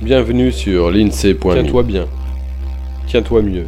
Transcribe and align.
Bienvenue 0.00 0.52
sur 0.52 0.92
l'INSEE.me. 0.92 1.54
Tiens-toi 1.54 1.82
bien. 1.82 2.08
Tiens-toi 3.08 3.42
mieux. 3.42 3.66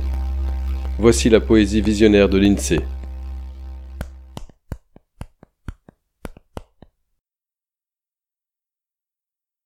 Voici 0.97 1.29
la 1.29 1.41
poésie 1.41 1.81
visionnaire 1.81 2.29
de 2.29 2.39
l'INSEE. 2.39 2.79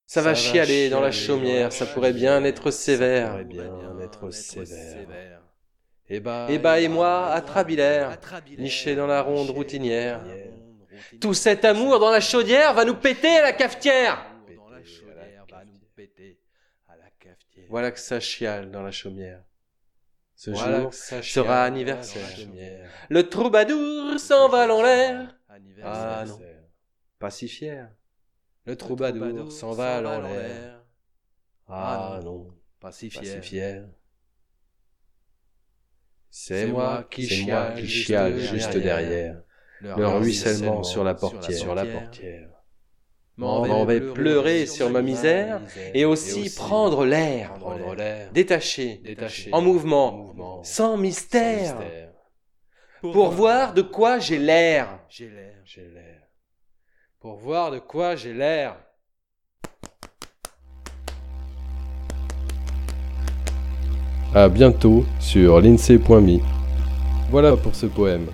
Ça 0.07 0.23
va 0.23 0.35
chialer 0.35 0.89
dans 0.89 1.03
la 1.03 1.11
chaumière, 1.11 1.71
ça 1.71 1.85
pourrait 1.85 2.15
bien 2.15 2.43
être 2.45 2.71
sévère. 2.71 3.45
Et 6.09 6.19
bah 6.21 6.81
et 6.81 6.89
moi, 6.89 7.27
à 7.27 7.43
Trabilaire, 7.43 8.17
niché 8.59 8.95
dans 8.95 9.07
la 9.07 9.21
ronde 9.21 9.51
routinière. 9.51 10.23
Tout 11.21 11.35
cet 11.35 11.67
amour 11.67 11.99
dans 11.99 12.11
la 12.11 12.21
chaudière 12.21 12.73
va 12.73 12.87
nous 12.87 12.95
péter 12.95 13.37
à 13.37 13.43
la 13.43 13.53
cafetière. 13.53 14.34
Voilà 17.69 17.91
que 17.91 17.99
ça 17.99 18.21
chiale 18.21 18.71
dans 18.71 18.83
la 18.83 18.91
chaumière. 18.91 19.43
Ce 20.37 20.53
jour 20.53 20.93
sera 20.93 21.65
anniversaire. 21.65 22.27
Le 23.09 23.29
troubadour 23.29 24.19
s'envole 24.19 24.71
en 24.71 24.83
l'air. 24.83 25.39
Ah 25.83 26.25
non, 26.27 26.41
pas 27.19 27.31
si 27.31 27.49
fier. 27.49 27.89
Le 28.67 28.77
troubadour 28.77 29.53
s'envole 29.53 30.07
en 30.07 30.21
l'air. 30.23 30.85
Ah 31.69 32.21
non, 32.23 32.55
pas 32.81 32.93
si 32.93 33.11
fier. 33.11 33.89
C'est 36.31 36.67
moi 36.67 37.07
qui 37.11 37.27
chiale 37.27 38.39
juste 38.39 38.77
derrière. 38.77 39.43
Le 39.81 40.07
ruissellement 40.07 40.83
sur 40.83 41.05
la 41.05 41.15
portière. 41.15 41.59
Sur 41.59 41.75
la 41.75 41.87
portière. 41.87 42.51
M'en 43.37 43.85
vais 43.85 44.01
pleurer 44.01 44.67
sur 44.67 44.91
ma 44.91 45.03
misère. 45.03 45.61
et 45.93 46.05
aussi 46.05 46.55
prendre 46.55 47.05
l'air, 47.05 47.53
détaché, 48.33 49.03
en 49.51 49.61
mouvement, 49.61 50.63
sans 50.63 50.97
mystère, 50.97 51.77
pour 53.01 53.31
voir 53.31 53.75
de 53.75 53.83
quoi 53.83 54.19
j'ai 54.19 54.39
l'air. 54.39 55.01
Pour 57.19 57.37
voir 57.37 57.71
de 57.71 57.79
quoi 57.81 58.15
j'ai 58.17 58.33
l'air. 58.33 58.77
À 64.35 64.49
bientôt 64.49 65.05
sur 65.21 65.61
l'INSEE.me. 65.61 66.39
Voilà 67.31 67.57
pour 67.57 67.75
ce 67.75 67.87
poème. 67.87 68.27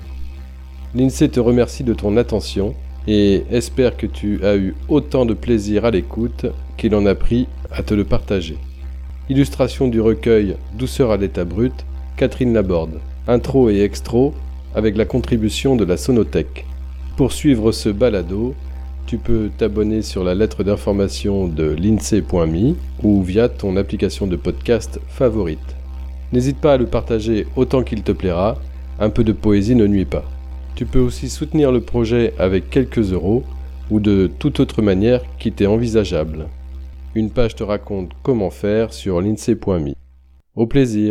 L'INSEE 0.95 1.29
te 1.31 1.41
remercie 1.41 1.85
de 1.85 1.95
ton 1.95 2.17
attention 2.17 2.75
et 3.13 3.45
espère 3.51 3.97
que 3.97 4.07
tu 4.07 4.39
as 4.45 4.55
eu 4.55 4.77
autant 4.89 5.27
de 5.27 5.35
plaisir 5.35 5.85
à 5.85 5.91
l'écoute 5.91 6.47
qu'il 6.77 6.95
en 6.95 7.07
a 7.07 7.17
pris 7.17 7.49
à 7.73 7.83
te 7.83 7.93
le 7.93 8.05
partager. 8.05 8.57
Illustration 9.29 9.89
du 9.89 10.01
recueil 10.01 10.55
Douceur 10.79 11.11
à 11.11 11.17
l'état 11.17 11.45
brut, 11.45 11.75
Catherine 12.17 12.53
Laborde. 12.53 13.01
Intro 13.27 13.69
et 13.69 13.81
extro 13.81 14.33
avec 14.77 14.97
la 14.97 15.07
contribution 15.07 15.75
de 15.75 15.85
la 15.85 15.97
Sonothèque. 15.97 16.67
Pour 17.17 17.33
suivre 17.33 17.73
ce 17.73 17.89
balado, 17.89 18.55
tu 19.07 19.19
peux 19.19 19.51
t'abonner 19.59 20.03
sur 20.03 20.23
la 20.23 20.37
lettre 20.37 20.63
d'information 20.63 21.49
de 21.49 21.65
l'INSEE.me 21.65 22.77
ou 23.03 23.23
via 23.25 23.49
ton 23.49 23.77
application 23.77 24.29
de 24.29 24.37
podcast 24.37 25.01
favorite. 25.09 25.59
N'hésite 26.33 26.59
pas 26.59 26.75
à 26.75 26.79
le 26.79 26.87
partager 26.87 27.49
autant 27.57 27.83
qu'il 27.83 28.05
te 28.05 28.13
plaira, 28.13 28.61
un 29.01 29.11
peu 29.11 29.25
de 29.25 29.33
poésie 29.33 29.75
ne 29.75 29.89
nuit 29.89 30.05
pas. 30.05 30.25
Tu 30.81 30.87
peux 30.87 30.99
aussi 30.99 31.29
soutenir 31.29 31.73
le 31.73 31.83
projet 31.83 32.33
avec 32.39 32.71
quelques 32.71 33.13
euros 33.13 33.45
ou 33.91 34.01
de 34.01 34.31
toute 34.39 34.61
autre 34.61 34.81
manière 34.81 35.21
qui 35.39 35.53
t'est 35.53 35.67
envisageable. 35.67 36.47
Une 37.15 37.29
page 37.29 37.55
te 37.55 37.63
raconte 37.63 38.13
comment 38.23 38.49
faire 38.49 38.95
sur 38.95 39.21
l'INSEE.me. 39.21 39.93
Au 40.57 40.67
plaisir 40.67 41.09